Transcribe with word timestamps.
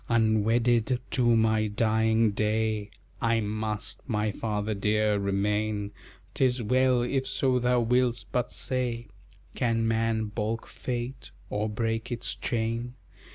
Unwedded 0.09 0.99
to 1.11 1.35
my 1.35 1.67
dying 1.67 2.31
day 2.31 2.89
I 3.21 3.39
must, 3.39 4.01
my 4.09 4.31
father 4.31 4.73
dear, 4.73 5.19
remain; 5.19 5.91
'Tis 6.33 6.63
well, 6.63 7.03
if 7.03 7.27
so 7.27 7.59
thou 7.59 7.81
will'st, 7.81 8.25
but 8.31 8.49
say 8.49 9.09
Can 9.53 9.87
man 9.87 10.25
balk 10.33 10.65
Fate, 10.65 11.29
or 11.51 11.69
break 11.69 12.11
its 12.11 12.33
chain? 12.33 12.95